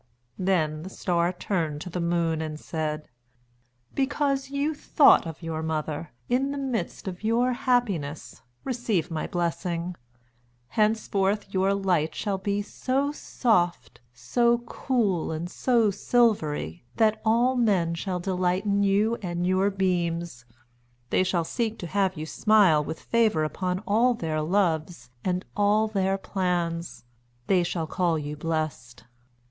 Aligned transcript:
Then 0.39 0.81
the 0.81 0.89
Star 0.89 1.31
turned 1.31 1.79
to 1.81 1.89
the 1.91 1.99
Moon 2.01 2.41
and 2.41 2.59
said: 2.59 3.07
"Because 3.93 4.49
you 4.49 4.73
thought 4.73 5.27
of 5.27 5.43
your 5.43 5.61
mother, 5.61 6.09
in 6.27 6.49
the 6.49 6.57
midst 6.57 7.07
of 7.07 7.23
your 7.23 7.53
happiness, 7.53 8.41
receive 8.63 9.11
my 9.11 9.27
blessing. 9.27 9.95
Henceforth 10.69 11.53
your 11.53 11.75
light 11.75 12.15
shall 12.15 12.39
be 12.39 12.63
so 12.63 13.11
soft, 13.11 14.01
so 14.11 14.57
cool, 14.65 15.31
and 15.31 15.47
so 15.51 15.91
silvery, 15.91 16.83
that 16.95 17.21
all 17.23 17.55
men 17.55 17.93
shall 17.93 18.19
delight 18.19 18.65
in 18.65 18.81
you 18.81 19.17
and 19.21 19.45
your 19.45 19.69
beams. 19.69 20.45
They 21.11 21.23
shall 21.23 21.43
seek 21.43 21.77
to 21.77 21.85
have 21.85 22.17
you 22.17 22.25
smile 22.25 22.83
with 22.83 22.99
favour 22.99 23.43
upon 23.43 23.83
all 23.85 24.15
their 24.15 24.41
loves 24.41 25.11
and 25.23 25.45
all 25.55 25.87
their 25.87 26.17
plans. 26.17 27.03
They 27.45 27.61
shall 27.61 27.85
call 27.85 28.17
you 28.17 28.35
blessed." 28.35 29.03